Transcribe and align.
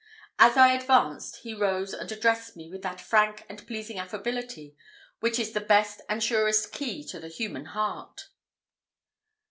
As 0.39 0.57
I 0.57 0.73
advanced, 0.73 1.35
he 1.43 1.53
rose 1.53 1.93
and 1.93 2.11
addressed 2.11 2.57
me 2.57 2.71
with 2.71 2.81
that 2.81 2.99
frank 2.99 3.45
and 3.47 3.63
pleasing 3.67 3.99
affability 3.99 4.75
which 5.19 5.37
is 5.37 5.51
the 5.51 5.61
best 5.61 6.01
and 6.09 6.23
surest 6.23 6.71
key 6.71 7.03
to 7.03 7.19
the 7.19 7.27
human 7.27 7.65
heart. 7.65 8.29